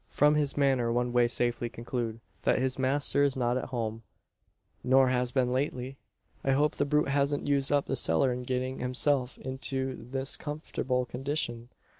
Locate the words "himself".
8.79-9.37